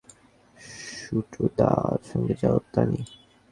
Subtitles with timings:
[0.95, 3.01] শুটুদার সঙ্গে যাও, তানি।